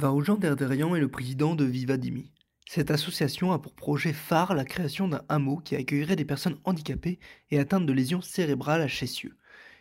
Vaoujan 0.00 0.36
Derderian 0.36 0.96
est 0.96 1.00
le 1.00 1.10
président 1.10 1.54
de 1.54 1.66
Vivadimi. 1.66 2.32
Cette 2.66 2.90
association 2.90 3.52
a 3.52 3.58
pour 3.58 3.74
projet 3.74 4.14
phare 4.14 4.54
la 4.54 4.64
création 4.64 5.08
d'un 5.08 5.20
hameau 5.28 5.58
qui 5.58 5.76
accueillerait 5.76 6.16
des 6.16 6.24
personnes 6.24 6.56
handicapées 6.64 7.18
et 7.50 7.58
atteintes 7.58 7.84
de 7.84 7.92
lésions 7.92 8.22
cérébrales 8.22 8.80
à 8.80 8.88
Chessieux. 8.88 9.36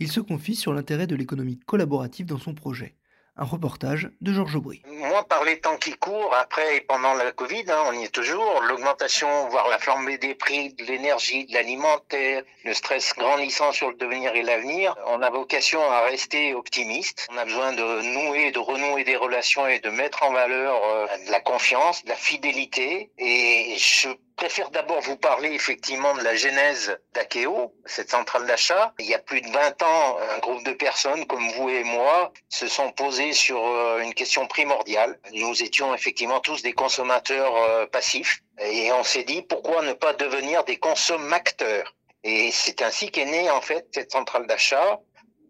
Il 0.00 0.10
se 0.10 0.18
confie 0.18 0.56
sur 0.56 0.72
l'intérêt 0.72 1.06
de 1.06 1.14
l'économie 1.14 1.60
collaborative 1.60 2.26
dans 2.26 2.40
son 2.40 2.54
projet. 2.54 2.96
Un 3.40 3.46
reportage 3.46 4.10
de 4.20 4.34
Georges 4.34 4.56
Aubry. 4.56 4.82
Moi, 4.86 5.24
par 5.24 5.44
les 5.44 5.58
temps 5.60 5.78
qui 5.78 5.94
courent, 5.94 6.34
après 6.34 6.76
et 6.76 6.80
pendant 6.82 7.14
la 7.14 7.32
Covid, 7.32 7.64
hein, 7.68 7.84
on 7.86 7.92
y 7.92 8.04
est 8.04 8.14
toujours, 8.14 8.60
l'augmentation, 8.68 9.48
voire 9.48 9.66
la 9.68 9.78
flambée 9.78 10.18
des 10.18 10.34
prix 10.34 10.74
de 10.74 10.84
l'énergie, 10.84 11.46
de 11.46 11.54
l'alimentaire, 11.54 12.42
le 12.66 12.74
stress 12.74 13.14
grandissant 13.16 13.72
sur 13.72 13.88
le 13.88 13.96
devenir 13.96 14.34
et 14.34 14.42
l'avenir, 14.42 14.94
on 15.06 15.22
a 15.22 15.30
vocation 15.30 15.80
à 15.90 16.02
rester 16.02 16.52
optimiste. 16.54 17.28
On 17.32 17.38
a 17.38 17.46
besoin 17.46 17.72
de 17.72 18.02
nouer, 18.02 18.52
de 18.52 18.58
renouer 18.58 19.04
des 19.04 19.16
relations 19.16 19.66
et 19.66 19.78
de 19.78 19.88
mettre 19.88 20.22
en 20.22 20.32
valeur 20.32 20.78
euh, 20.84 21.06
de 21.26 21.30
la 21.32 21.40
confiance, 21.40 22.04
de 22.04 22.10
la 22.10 22.16
fidélité. 22.16 23.10
Et 23.16 23.74
je 23.78 24.10
préfère 24.40 24.70
d'abord 24.70 25.02
vous 25.02 25.18
parler 25.18 25.50
effectivement 25.52 26.14
de 26.14 26.22
la 26.22 26.34
genèse 26.34 26.98
d'Akeo, 27.12 27.74
cette 27.84 28.10
centrale 28.10 28.46
d'achat. 28.46 28.94
Il 28.98 29.04
y 29.04 29.12
a 29.12 29.18
plus 29.18 29.42
de 29.42 29.50
20 29.50 29.82
ans, 29.82 30.18
un 30.34 30.38
groupe 30.38 30.64
de 30.64 30.72
personnes 30.72 31.26
comme 31.26 31.46
vous 31.50 31.68
et 31.68 31.84
moi 31.84 32.32
se 32.48 32.66
sont 32.66 32.90
posés 32.90 33.34
sur 33.34 33.62
euh, 33.62 34.00
une 34.00 34.14
question 34.14 34.46
primordiale. 34.46 35.20
Nous 35.34 35.62
étions 35.62 35.94
effectivement 35.94 36.40
tous 36.40 36.62
des 36.62 36.72
consommateurs 36.72 37.54
euh, 37.54 37.84
passifs 37.84 38.40
et 38.58 38.90
on 38.92 39.04
s'est 39.04 39.24
dit 39.24 39.42
pourquoi 39.42 39.82
ne 39.82 39.92
pas 39.92 40.14
devenir 40.14 40.64
des 40.64 40.78
consommateurs. 40.78 41.94
Et 42.24 42.50
c'est 42.50 42.80
ainsi 42.80 43.10
qu'est 43.10 43.26
née 43.26 43.50
en 43.50 43.60
fait 43.60 43.88
cette 43.92 44.10
centrale 44.10 44.46
d'achat, 44.46 45.00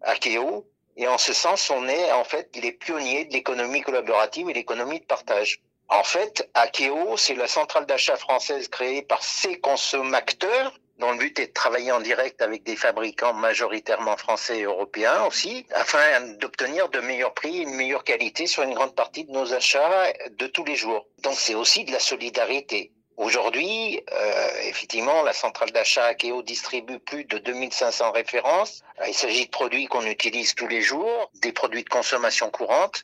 Akeo, 0.01 0.67
et 0.97 1.07
en 1.07 1.17
ce 1.17 1.31
sens, 1.31 1.69
on 1.69 1.87
est 1.87 2.11
en 2.11 2.25
fait 2.25 2.53
les 2.57 2.73
pionniers 2.73 3.23
de 3.23 3.31
l'économie 3.31 3.81
collaborative 3.83 4.49
et 4.49 4.53
l'économie 4.53 4.99
de 4.99 5.05
partage. 5.05 5.61
En 5.93 6.03
fait, 6.05 6.49
Akeo, 6.53 7.17
c'est 7.17 7.35
la 7.35 7.47
centrale 7.47 7.85
d'achat 7.85 8.15
française 8.15 8.69
créée 8.69 9.01
par 9.01 9.21
ces 9.21 9.59
consommateurs 9.59 10.73
dont 10.99 11.11
le 11.11 11.17
but 11.17 11.37
est 11.39 11.47
de 11.47 11.53
travailler 11.53 11.91
en 11.91 11.99
direct 11.99 12.41
avec 12.41 12.63
des 12.63 12.77
fabricants 12.77 13.33
majoritairement 13.33 14.15
français 14.15 14.59
et 14.59 14.63
européens 14.63 15.25
aussi, 15.25 15.65
afin 15.73 16.21
d'obtenir 16.39 16.87
de 16.89 17.01
meilleurs 17.01 17.33
prix 17.33 17.57
et 17.57 17.61
une 17.63 17.75
meilleure 17.75 18.05
qualité 18.05 18.47
sur 18.47 18.63
une 18.63 18.73
grande 18.73 18.95
partie 18.95 19.25
de 19.25 19.31
nos 19.31 19.53
achats 19.53 20.13
de 20.29 20.47
tous 20.47 20.63
les 20.63 20.77
jours. 20.77 21.07
Donc 21.23 21.33
c'est 21.37 21.55
aussi 21.55 21.83
de 21.83 21.91
la 21.91 21.99
solidarité. 21.99 22.93
Aujourd'hui, 23.21 24.03
euh, 24.11 24.49
effectivement, 24.63 25.21
la 25.21 25.31
centrale 25.31 25.69
d'achat 25.69 26.05
Akeo 26.05 26.41
distribue 26.41 26.97
plus 26.97 27.23
de 27.25 27.37
2500 27.37 28.13
références. 28.13 28.81
Il 29.07 29.13
s'agit 29.13 29.45
de 29.45 29.51
produits 29.51 29.85
qu'on 29.85 30.07
utilise 30.07 30.55
tous 30.55 30.65
les 30.65 30.81
jours, 30.81 31.29
des 31.35 31.51
produits 31.51 31.83
de 31.83 31.89
consommation 31.89 32.49
courante. 32.49 33.03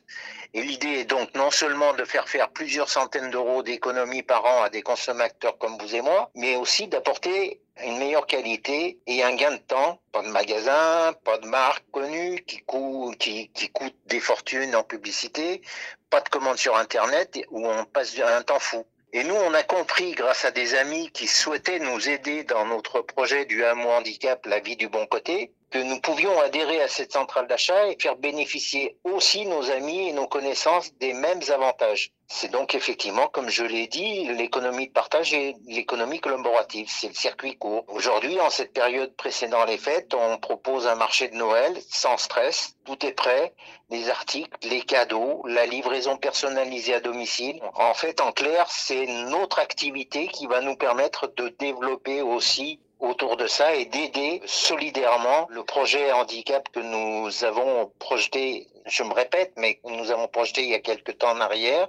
Et 0.54 0.62
l'idée 0.62 0.88
est 0.88 1.04
donc 1.04 1.32
non 1.36 1.52
seulement 1.52 1.94
de 1.94 2.04
faire 2.04 2.28
faire 2.28 2.48
plusieurs 2.48 2.88
centaines 2.88 3.30
d'euros 3.30 3.62
d'économies 3.62 4.24
par 4.24 4.44
an 4.44 4.62
à 4.64 4.70
des 4.70 4.82
consommateurs 4.82 5.56
comme 5.56 5.78
vous 5.78 5.94
et 5.94 6.00
moi, 6.00 6.32
mais 6.34 6.56
aussi 6.56 6.88
d'apporter 6.88 7.60
une 7.84 7.98
meilleure 7.98 8.26
qualité 8.26 8.98
et 9.06 9.22
un 9.22 9.36
gain 9.36 9.52
de 9.52 9.58
temps. 9.58 10.00
Pas 10.10 10.22
de 10.22 10.30
magasin, 10.30 11.14
pas 11.22 11.38
de 11.38 11.46
marque 11.46 11.84
connue 11.92 12.42
qui 12.44 12.58
coûte, 12.62 13.16
qui, 13.18 13.50
qui 13.50 13.68
coûte 13.70 13.94
des 14.06 14.18
fortunes 14.18 14.74
en 14.74 14.82
publicité, 14.82 15.62
pas 16.10 16.20
de 16.20 16.28
commande 16.28 16.58
sur 16.58 16.76
Internet 16.76 17.38
où 17.50 17.68
on 17.68 17.84
passe 17.84 18.18
un 18.18 18.42
temps 18.42 18.58
fou. 18.58 18.84
Et 19.12 19.24
nous, 19.24 19.34
on 19.34 19.54
a 19.54 19.62
compris, 19.62 20.12
grâce 20.12 20.44
à 20.44 20.50
des 20.50 20.74
amis 20.74 21.10
qui 21.10 21.26
souhaitaient 21.26 21.78
nous 21.78 22.08
aider 22.08 22.44
dans 22.44 22.66
notre 22.66 23.00
projet 23.00 23.46
du 23.46 23.64
hameau 23.64 23.88
handicap, 23.88 24.44
la 24.44 24.60
vie 24.60 24.76
du 24.76 24.88
bon 24.88 25.06
côté, 25.06 25.52
que 25.70 25.78
nous 25.78 26.00
pouvions 26.00 26.40
adhérer 26.40 26.80
à 26.80 26.88
cette 26.88 27.12
centrale 27.12 27.46
d'achat 27.46 27.88
et 27.88 27.96
faire 28.00 28.16
bénéficier 28.16 28.96
aussi 29.04 29.44
nos 29.46 29.70
amis 29.70 30.08
et 30.08 30.12
nos 30.12 30.26
connaissances 30.26 30.92
des 30.94 31.12
mêmes 31.12 31.42
avantages. 31.48 32.12
C'est 32.30 32.50
donc 32.50 32.74
effectivement, 32.74 33.26
comme 33.28 33.48
je 33.48 33.64
l'ai 33.64 33.86
dit, 33.86 34.26
l'économie 34.34 34.88
de 34.88 34.92
partage 34.92 35.32
et 35.32 35.56
l'économie 35.66 36.20
collaborative. 36.20 36.86
C'est 36.90 37.08
le 37.08 37.14
circuit 37.14 37.56
court. 37.56 37.84
Aujourd'hui, 37.88 38.38
en 38.40 38.50
cette 38.50 38.74
période 38.74 39.14
précédant 39.16 39.64
les 39.64 39.78
fêtes, 39.78 40.12
on 40.12 40.36
propose 40.36 40.86
un 40.86 40.94
marché 40.94 41.28
de 41.28 41.36
Noël 41.36 41.74
sans 41.88 42.18
stress. 42.18 42.76
Tout 42.84 43.04
est 43.06 43.12
prêt. 43.12 43.54
Les 43.88 44.10
articles, 44.10 44.50
les 44.68 44.82
cadeaux, 44.82 45.42
la 45.46 45.64
livraison 45.64 46.18
personnalisée 46.18 46.94
à 46.94 47.00
domicile. 47.00 47.60
En 47.74 47.94
fait, 47.94 48.20
en 48.20 48.32
clair, 48.32 48.66
c'est 48.68 49.06
notre 49.06 49.58
activité 49.58 50.28
qui 50.28 50.46
va 50.46 50.60
nous 50.60 50.76
permettre 50.76 51.32
de 51.34 51.48
développer 51.48 52.20
aussi 52.20 52.78
autour 53.00 53.36
de 53.36 53.46
ça 53.46 53.74
et 53.74 53.84
d'aider 53.84 54.42
solidairement 54.46 55.46
le 55.50 55.62
projet 55.62 56.12
handicap 56.12 56.68
que 56.70 56.80
nous 56.80 57.44
avons 57.44 57.92
projeté, 57.98 58.66
je 58.86 59.02
me 59.02 59.12
répète, 59.12 59.52
mais 59.56 59.80
nous 59.84 60.10
avons 60.10 60.28
projeté 60.28 60.62
il 60.62 60.70
y 60.70 60.74
a 60.74 60.80
quelque 60.80 61.12
temps 61.12 61.30
en 61.30 61.40
arrière. 61.40 61.88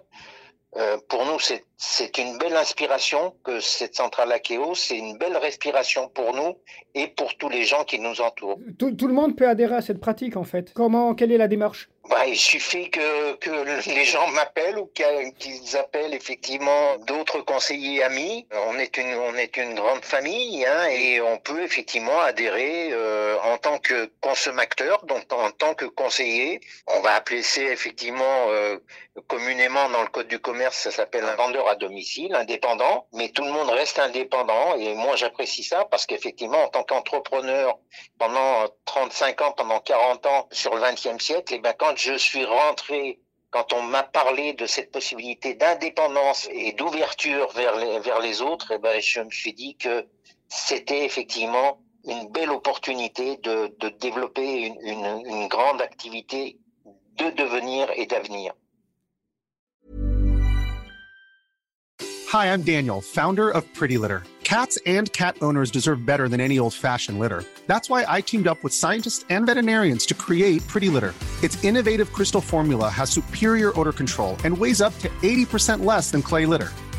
Euh, 0.78 0.98
pour 1.08 1.26
nous, 1.26 1.40
c'est 1.40 2.18
une 2.20 2.38
belle 2.38 2.56
inspiration 2.56 3.34
que 3.44 3.60
cette 3.60 3.96
centrale 3.96 4.32
Akeo, 4.32 4.76
c'est 4.76 4.98
une 4.98 5.18
belle 5.18 5.36
respiration 5.38 6.10
pour 6.10 6.36
nous 6.36 6.58
et 6.94 7.08
pour 7.08 7.36
tous 7.38 7.50
les 7.50 7.64
gens 7.64 7.84
qui 7.86 8.00
nous 8.00 8.22
entourent. 8.22 8.60
Tout, 8.78 8.92
tout 8.92 9.08
le 9.08 9.14
monde 9.14 9.36
peut 9.36 9.48
adhérer 9.48 9.76
à 9.76 9.82
cette 9.82 10.00
pratique 10.00 10.38
en 10.38 10.44
fait. 10.44 10.72
Comment, 10.74 11.16
quelle 11.16 11.32
est 11.32 11.38
la 11.38 11.48
démarche? 11.48 11.90
Bah, 12.10 12.26
il 12.28 12.38
suffit 12.38 12.90
que, 12.90 13.36
que 13.36 13.90
les 13.90 14.04
gens 14.04 14.28
m'appellent 14.30 14.80
ou 14.80 14.90
qu'ils 14.96 15.78
appellent 15.78 16.14
effectivement 16.14 16.98
d'autres 17.06 17.42
conseillers 17.42 18.04
amis. 18.04 18.48
On 18.68 18.78
est 18.80 18.98
une, 18.98 19.14
on 19.14 19.36
est 19.36 19.58
une 19.58 19.76
grande 19.76 20.04
famille 20.04 20.66
hein, 20.66 20.88
et 20.90 21.22
on 21.22 21.38
peut 21.38 21.62
effectivement 21.64 22.20
adhérer 22.20 22.90
euh, 22.92 23.29
tant 23.60 23.78
que 23.78 24.12
consommateur, 24.22 25.06
donc 25.06 25.32
en 25.32 25.52
tant 25.52 25.76
que 25.76 25.86
conseiller. 25.86 26.62
On 26.88 27.02
va 27.02 27.14
appeler 27.14 27.44
ça 27.44 27.62
effectivement 27.62 28.48
euh, 28.50 28.78
communément 29.28 29.90
dans 29.90 30.02
le 30.02 30.08
code 30.08 30.28
du 30.28 30.40
commerce, 30.40 30.78
ça 30.78 30.92
s'appelle 30.92 31.26
un 31.26 31.36
vendeur 31.36 31.68
à 31.68 31.76
domicile, 31.76 32.34
indépendant. 32.34 33.08
Mais 33.14 33.30
tout 33.30 33.44
le 33.44 33.52
monde 33.52 33.70
reste 33.70 34.00
indépendant 34.00 34.76
et 34.76 34.94
moi 34.96 35.16
j'apprécie 35.16 35.64
ça 35.64 35.86
parce 35.86 36.06
qu'effectivement 36.06 36.64
en 36.64 36.70
tant 36.70 36.84
qu'entrepreneur 36.84 37.78
pendant 38.18 38.68
35 38.86 39.42
ans, 39.42 39.52
pendant 39.52 39.80
40 39.80 40.26
ans 40.26 40.48
sur 40.52 40.76
le 40.76 40.82
20e 40.82 41.20
siècle, 41.20 41.54
et 41.54 41.58
eh 41.58 41.60
ben 41.60 41.74
quand 41.78 41.96
je 41.98 42.18
suis 42.18 42.46
rentré, 42.46 43.20
quand 43.52 43.74
on 43.74 43.82
m'a 43.82 44.04
parlé 44.04 44.54
de 44.54 44.66
cette 44.66 44.92
possibilité 44.92 45.56
d'indépendance 45.56 46.48
et 46.52 46.74
d'ouverture 46.74 47.52
vers 47.52 48.20
les, 48.22 48.42
autres, 48.42 48.74
eh 48.76 48.78
ben, 48.78 49.02
je 49.02 49.22
me 49.22 49.32
suis 49.32 49.54
dit 49.54 49.76
que 49.76 50.08
c'était 50.48 51.06
effectivement 51.06 51.82
une 52.10 52.32
belle 52.32 52.50
opportunité 52.50 53.38
de, 53.38 53.72
de 53.80 53.90
développer 54.00 54.68
une, 54.68 54.76
une, 54.82 55.26
une 55.26 55.48
grande 55.48 55.82
activité 55.82 56.58
de 57.18 57.30
devenir 57.36 57.88
et 57.96 58.06
d'avenir. 58.06 58.54
Hi, 62.32 62.54
I'm 62.54 62.62
Daniel, 62.62 63.02
founder 63.02 63.50
of 63.50 63.64
Pretty 63.74 63.98
Litter. 63.98 64.24
Cats 64.44 64.80
and 64.86 65.12
cat 65.14 65.36
owners 65.42 65.70
deserve 65.70 66.06
better 66.06 66.28
than 66.28 66.40
any 66.40 66.58
old-fashioned 66.58 67.20
litter. 67.20 67.44
That's 67.68 67.90
why 67.90 68.06
I 68.08 68.22
teamed 68.22 68.48
up 68.48 68.64
with 68.64 68.74
scientists 68.74 69.26
and 69.30 69.46
veterinarians 69.46 70.06
to 70.08 70.16
create 70.16 70.66
Pretty 70.68 70.90
Litter. 70.90 71.14
Its 71.44 71.64
innovative 71.64 72.12
crystal 72.14 72.42
formula 72.42 72.90
has 72.90 73.12
superior 73.12 73.80
odor 73.80 73.94
control 73.94 74.38
and 74.44 74.58
weighs 74.58 74.82
up 74.82 74.98
to 75.00 75.10
80% 75.22 75.86
less 75.86 76.10
than 76.12 76.22
clay 76.22 76.46
litter. 76.48 76.70